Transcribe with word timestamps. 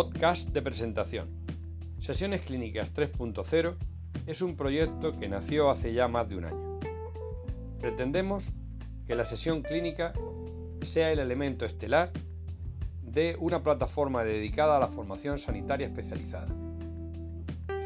Podcast 0.00 0.48
de 0.48 0.62
presentación. 0.62 1.28
Sesiones 1.98 2.40
Clínicas 2.40 2.94
3.0 2.94 3.76
es 4.26 4.40
un 4.40 4.56
proyecto 4.56 5.18
que 5.18 5.28
nació 5.28 5.68
hace 5.68 5.92
ya 5.92 6.08
más 6.08 6.26
de 6.26 6.38
un 6.38 6.46
año. 6.46 6.80
Pretendemos 7.80 8.50
que 9.06 9.14
la 9.14 9.26
sesión 9.26 9.60
clínica 9.60 10.14
sea 10.84 11.12
el 11.12 11.18
elemento 11.18 11.66
estelar 11.66 12.12
de 13.02 13.36
una 13.40 13.62
plataforma 13.62 14.24
dedicada 14.24 14.78
a 14.78 14.80
la 14.80 14.88
formación 14.88 15.36
sanitaria 15.36 15.88
especializada. 15.88 16.48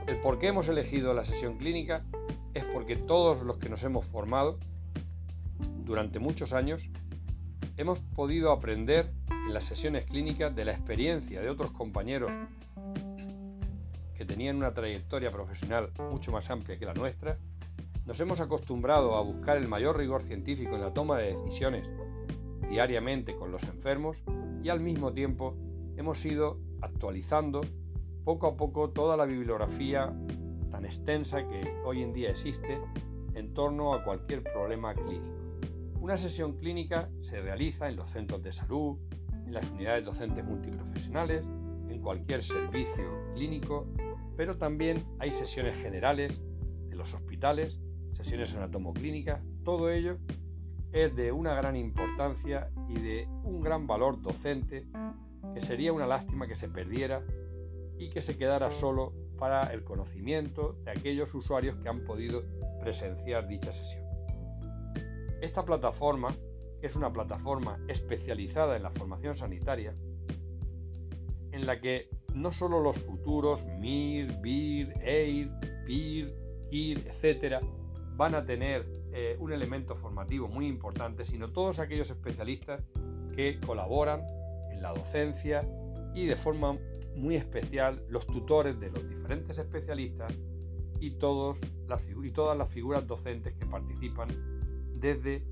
El 0.07 0.21
por 0.21 0.39
qué 0.39 0.47
hemos 0.47 0.69
elegido 0.69 1.15
la 1.15 1.25
sesión 1.25 1.59
clínica 1.59 2.05
es 2.55 2.63
porque 2.63 2.95
todos 2.95 3.43
los 3.43 3.57
que 3.57 3.69
nos 3.69 3.83
hemos 3.83 4.05
formado 4.07 4.61
durante 5.85 6.21
muchos 6.21 6.53
años 6.53 6.89
hemos 7.77 7.99
podido 7.99 8.53
aprender 8.53 9.11
en 9.47 9.55
las 9.55 9.65
sesiones 9.65 10.05
clínicas 10.07 10.55
de 10.55 10.65
la 10.65 10.73
experiencia 10.73 11.41
de 11.41 11.51
otros 11.51 11.71
compañeros 11.73 12.33
que 14.17 14.25
tenían 14.25 14.57
una 14.57 14.73
trayectoria 14.73 15.31
profesional 15.31 15.91
mucho 16.11 16.33
más 16.33 16.51
amplia 16.51 16.79
que 16.79 16.87
la 16.87 16.95
nuestra, 16.95 17.39
nos 18.07 18.21
hemos 18.21 18.41
acostumbrado 18.41 19.17
a 19.17 19.23
buscar 19.23 19.57
el 19.57 19.69
mayor 19.69 19.97
rigor 19.97 20.23
científico 20.23 20.75
en 20.75 20.83
la 20.83 20.93
toma 20.93 21.19
de 21.19 21.35
decisiones 21.35 21.89
diariamente 22.69 23.37
con 23.37 23.51
los 23.51 23.63
enfermos 23.65 24.23
y 24.63 24.69
al 24.69 24.81
mismo 24.81 25.13
tiempo 25.13 25.57
hemos 25.97 26.25
ido 26.25 26.59
actualizando 26.81 27.61
poco 28.25 28.47
a 28.47 28.57
poco 28.57 28.91
toda 28.91 29.17
la 29.17 29.27
bibliografía 29.27 30.13
tan 30.71 30.85
extensa 30.85 31.47
que 31.47 31.63
hoy 31.85 32.03
en 32.03 32.13
día 32.13 32.31
existe 32.31 32.79
en 33.35 33.53
torno 33.55 33.95
a 33.95 34.05
cualquier 34.05 34.43
problema 34.43 34.95
clínico. 34.95 35.37
Una 36.01 36.17
sesión 36.17 36.59
clínica 36.59 37.09
se 37.23 37.41
realiza 37.41 37.89
en 37.89 37.97
los 37.97 38.09
centros 38.11 38.43
de 38.43 38.53
salud, 38.53 38.99
en 39.47 39.53
las 39.53 39.71
unidades 39.71 40.05
docentes 40.05 40.45
multiprofesionales, 40.45 41.47
en 41.89 42.01
cualquier 42.01 42.43
servicio 42.43 43.05
clínico, 43.35 43.87
pero 44.37 44.57
también 44.57 45.05
hay 45.19 45.31
sesiones 45.31 45.77
generales 45.77 46.43
de 46.89 46.97
los 46.97 47.15
hospitales, 47.15 47.81
sesiones 48.13 48.55
anatomoclínicas, 48.55 49.43
todo 49.65 49.91
ello 49.91 50.19
es 50.93 51.15
de 51.17 51.33
una 51.33 51.55
gran 51.55 51.75
importancia 51.77 52.71
y 52.89 52.95
de 52.95 53.29
un 53.43 53.61
gran 53.61 53.87
valor 53.87 54.23
docente 54.23 54.87
que 55.53 55.61
sería 55.61 55.93
una 55.93 56.07
lástima 56.07 56.47
que 56.47 56.55
se 56.55 56.69
perdiera 56.69 57.23
y 57.99 58.11
que 58.11 58.23
se 58.23 58.37
quedara 58.37 58.71
solo 58.71 59.13
para 59.39 59.73
el 59.73 59.83
conocimiento 59.83 60.77
de 60.85 60.93
aquellos 60.93 61.35
usuarios 61.35 61.77
que 61.79 61.89
han 61.89 62.05
podido 62.05 62.45
presenciar 62.81 63.49
dicha 63.49 63.73
sesión. 63.73 64.05
Esta 65.41 65.65
plataforma 65.65 66.35
es 66.87 66.97
una 66.97 67.13
plataforma 67.13 67.79
especializada 67.89 68.77
en 68.77 68.83
la 68.83 68.91
formación 68.91 69.35
sanitaria, 69.35 69.95
en 71.53 71.67
la 71.67 71.81
que 71.81 72.09
no 72.35 72.53
solo 72.53 72.81
los 72.81 72.99
futuros 72.99 73.65
MIR, 73.65 74.41
BIR, 74.41 74.95
EIR, 75.03 75.51
PIR, 75.87 76.35
KIR, 76.71 76.99
etcétera, 77.07 77.61
van 78.17 78.35
a 78.35 78.45
tener 78.45 78.87
eh, 79.13 79.37
un 79.39 79.53
elemento 79.53 79.97
formativo 79.97 80.49
muy 80.49 80.67
importante, 80.67 81.25
sino 81.25 81.53
todos 81.53 81.79
aquellos 81.79 82.11
especialistas 82.11 82.83
que 83.35 83.61
colaboran 83.61 84.23
en 84.71 84.83
la 84.83 84.93
docencia 84.93 85.67
y 86.15 86.27
de 86.27 86.37
forma 86.37 86.79
muy 87.17 87.37
especial 87.37 88.05
los 88.09 88.27
tutores 88.27 88.79
de 88.79 88.91
los 88.91 89.09
diferentes 89.09 89.59
especialistas 89.59 90.33
y, 91.01 91.13
todos 91.13 91.59
y 92.23 92.31
todas 92.31 92.57
las 92.57 92.71
figuras 92.71 93.07
docentes 93.07 93.55
que 93.55 93.67
participan 93.67 94.29
desde 94.97 95.43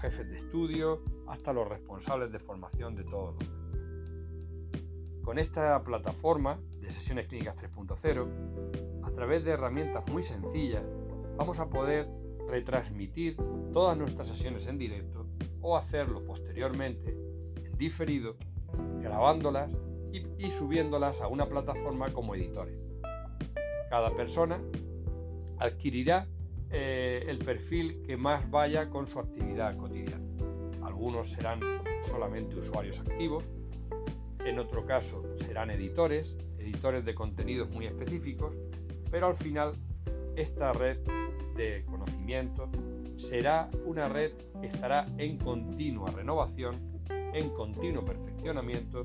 jefes 0.00 0.28
de 0.28 0.36
estudio 0.36 1.02
hasta 1.26 1.52
los 1.52 1.68
responsables 1.68 2.32
de 2.32 2.38
formación 2.38 2.94
de 2.94 3.04
todos 3.04 3.34
los 3.34 3.44
centros. 3.44 3.62
Con 5.22 5.38
esta 5.38 5.82
plataforma 5.84 6.58
de 6.80 6.90
sesiones 6.90 7.28
clínicas 7.28 7.56
3.0, 7.56 9.04
a 9.04 9.10
través 9.12 9.44
de 9.44 9.52
herramientas 9.52 10.04
muy 10.10 10.24
sencillas, 10.24 10.82
vamos 11.36 11.60
a 11.60 11.68
poder 11.70 12.06
retransmitir 12.48 13.36
todas 13.72 13.96
nuestras 13.96 14.28
sesiones 14.28 14.66
en 14.66 14.78
directo 14.78 15.26
o 15.60 15.76
hacerlo 15.76 16.24
posteriormente 16.24 17.16
en 17.64 17.78
diferido, 17.78 18.36
grabándolas 19.00 19.72
y, 20.12 20.50
subiéndolas 20.50 21.20
a 21.20 21.28
una 21.28 21.46
plataforma 21.46 22.12
como 22.12 22.34
editores. 22.34 22.84
Cada 23.88 24.10
persona 24.10 24.60
adquirirá 25.58 26.26
eh, 26.72 27.24
el 27.28 27.38
perfil 27.38 28.02
que 28.02 28.16
más 28.16 28.50
vaya 28.50 28.88
con 28.88 29.06
su 29.06 29.20
actividad 29.20 29.76
cotidiana. 29.76 30.24
Algunos 30.82 31.30
serán 31.30 31.60
solamente 32.02 32.56
usuarios 32.56 32.98
activos, 33.00 33.44
en 34.44 34.58
otro 34.58 34.84
caso 34.86 35.22
serán 35.36 35.70
editores, 35.70 36.36
editores 36.58 37.04
de 37.04 37.14
contenidos 37.14 37.70
muy 37.70 37.86
específicos, 37.86 38.54
pero 39.10 39.26
al 39.28 39.36
final 39.36 39.74
esta 40.36 40.72
red 40.72 40.98
de 41.56 41.84
conocimiento 41.84 42.70
será 43.16 43.70
una 43.84 44.08
red 44.08 44.32
que 44.60 44.66
estará 44.66 45.06
en 45.18 45.38
continua 45.38 46.10
renovación, 46.10 46.76
en 47.08 47.50
continuo 47.50 48.04
perfeccionamiento 48.04 49.04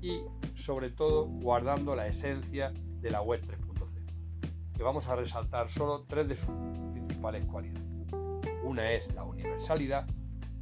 y 0.00 0.20
sobre 0.56 0.90
todo 0.90 1.24
guardando 1.26 1.96
la 1.96 2.06
esencia 2.06 2.72
de 3.00 3.10
la 3.10 3.22
web 3.22 3.40
3.0, 3.46 4.76
que 4.76 4.82
vamos 4.82 5.08
a 5.08 5.16
resaltar 5.16 5.70
solo 5.70 6.04
tres 6.06 6.28
de 6.28 6.36
sus 6.36 6.50
cualidades. 7.20 7.86
Una 8.62 8.92
es 8.92 9.14
la 9.14 9.24
universalidad, 9.24 10.06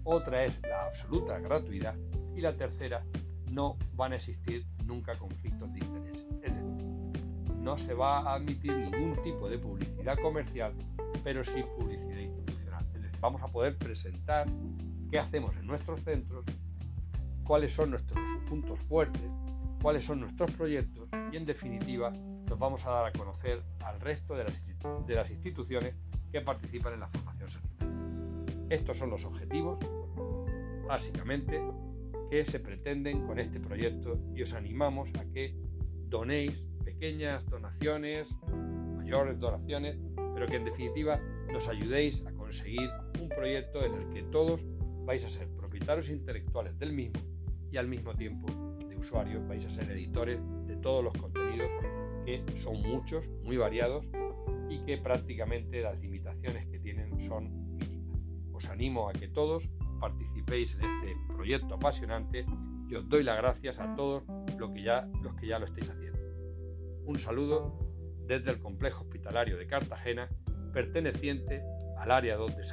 otra 0.05 0.45
es 0.45 0.61
la 0.63 0.87
absoluta 0.87 1.39
gratuidad 1.39 1.95
y 2.35 2.41
la 2.41 2.57
tercera, 2.57 3.05
no 3.51 3.77
van 3.95 4.13
a 4.13 4.17
existir 4.17 4.67
nunca 4.85 5.17
conflictos 5.17 5.73
de 5.73 5.79
interés. 5.81 6.27
Es 6.43 6.55
decir, 6.55 7.57
no 7.59 7.79
se 7.79 7.95
va 7.95 8.19
a 8.21 8.35
admitir 8.35 8.73
ningún 8.73 9.21
tipo 9.23 9.49
de 9.49 9.59
publicidad 9.59 10.19
comercial, 10.19 10.73
pero 11.25 11.45
sí 11.45 11.63
publicidad 11.77 12.19
institucional. 12.19 12.85
Vamos 13.21 13.43
a 13.43 13.49
poder 13.49 13.77
presentar 13.77 14.47
qué 15.11 15.19
hacemos 15.19 15.57
en 15.57 15.67
nuestros 15.67 16.03
centros, 16.03 16.45
cuáles 17.45 17.75
son 17.75 17.91
nuestros 17.91 18.21
puntos 18.49 18.79
fuertes, 18.81 19.31
cuáles 19.83 20.05
son 20.05 20.21
nuestros 20.21 20.51
proyectos 20.53 21.09
y 21.33 21.37
en 21.37 21.47
definitiva 21.47 22.11
nos 22.11 22.59
vamos 22.59 22.85
a 22.87 22.91
dar 22.91 23.07
a 23.07 23.13
conocer 23.13 23.63
al 23.85 23.99
resto 24.01 24.35
de 24.35 24.45
las, 24.45 25.07
de 25.07 25.15
las 25.15 25.31
instituciones 25.31 25.95
que 26.37 26.43
participan 26.43 26.93
en 26.93 27.01
la 27.01 27.09
formación 27.09 27.49
sanitaria. 27.49 28.67
Estos 28.69 28.99
son 28.99 29.09
los 29.09 29.25
objetivos, 29.25 29.79
básicamente, 30.87 31.63
que 32.31 32.45
se 32.45 32.61
pretenden 32.61 33.27
con 33.27 33.39
este 33.39 33.59
proyecto 33.59 34.21
y 34.35 34.43
os 34.43 34.53
animamos 34.53 35.09
a 35.19 35.25
que 35.33 35.55
donéis 36.11 36.69
pequeñas 36.85 37.49
donaciones, 37.49 38.37
mayores 38.99 39.41
donaciones, 39.41 39.97
pero 40.35 40.47
que 40.47 40.57
en 40.57 40.67
definitiva 40.67 41.19
nos 41.51 41.69
ayudéis 41.69 42.23
a 42.27 42.33
conseguir 42.33 42.91
un 43.19 43.31
proyecto 43.31 43.83
en 43.83 43.95
el 43.95 44.09
que 44.11 44.23
todos 44.25 44.63
vais 45.07 45.25
a 45.25 45.31
ser 45.31 45.49
propietarios 45.57 46.11
intelectuales 46.11 46.79
del 46.79 46.93
mismo 46.93 47.19
y 47.73 47.79
al 47.79 47.89
mismo 47.89 48.15
tiempo 48.15 48.47
de 48.87 48.95
usuarios 48.95 49.49
vais 49.49 49.65
a 49.65 49.71
ser 49.71 49.91
editores 49.91 50.39
de 50.67 50.77
todos 50.77 51.03
los 51.03 51.15
contenidos 51.15 51.71
que 52.27 52.45
son 52.57 52.83
muchos, 52.83 53.27
muy 53.43 53.57
variados 53.57 54.05
que 54.87 54.99
prácticamente 54.99 55.83
las 55.83 55.99
limitaciones 55.99 56.67
que 56.69 56.79
tienen 56.79 57.19
son 57.21 57.77
mínimas. 57.77 58.21
Os 58.53 58.69
animo 58.69 59.09
a 59.09 59.13
que 59.13 59.29
todos 59.29 59.69
participéis 60.01 60.77
en 60.77 60.85
este 60.85 61.17
proyecto 61.35 61.75
apasionante 61.75 62.47
y 62.89 62.95
os 62.95 63.09
doy 63.09 63.25
las 63.25 63.37
gracias 63.37 63.81
a 63.81 63.95
todos 63.97 64.23
los 64.57 64.71
que 64.71 64.83
ya, 64.85 65.09
los 65.23 65.35
que 65.35 65.49
ya 65.49 65.59
lo 65.59 65.67
estáis 65.67 65.91
haciendo. 65.91 66.21
Un 67.05 67.19
saludo 67.19 67.79
desde 68.27 68.53
el 68.53 68.61
complejo 68.61 69.03
hospitalario 69.03 69.59
de 69.59 69.67
Cartagena, 69.67 70.29
perteneciente 70.73 71.63
al 71.99 72.13
área 72.13 72.37
2 72.37 72.57
de 72.57 72.65